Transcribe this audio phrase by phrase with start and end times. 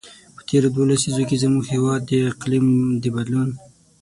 [0.35, 2.67] په تېرو دوو لسیزو کې، زموږ هېواد د اقلیم
[3.03, 3.49] د بدلون.